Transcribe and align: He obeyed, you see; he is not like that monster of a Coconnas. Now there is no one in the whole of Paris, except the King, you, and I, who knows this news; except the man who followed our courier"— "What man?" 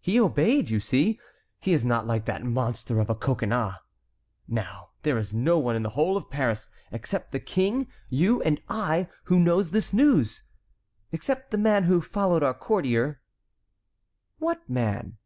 He 0.00 0.18
obeyed, 0.18 0.70
you 0.70 0.80
see; 0.80 1.20
he 1.60 1.72
is 1.72 1.84
not 1.86 2.04
like 2.04 2.24
that 2.24 2.42
monster 2.42 2.98
of 2.98 3.08
a 3.08 3.14
Coconnas. 3.14 3.76
Now 4.48 4.88
there 5.02 5.16
is 5.18 5.32
no 5.32 5.56
one 5.60 5.76
in 5.76 5.84
the 5.84 5.90
whole 5.94 6.16
of 6.16 6.28
Paris, 6.30 6.68
except 6.90 7.30
the 7.30 7.38
King, 7.38 7.86
you, 8.10 8.42
and 8.42 8.60
I, 8.68 9.06
who 9.26 9.38
knows 9.38 9.70
this 9.70 9.92
news; 9.92 10.42
except 11.12 11.52
the 11.52 11.58
man 11.58 11.84
who 11.84 12.00
followed 12.00 12.42
our 12.42 12.54
courier"— 12.54 13.20
"What 14.38 14.68
man?" 14.68 15.16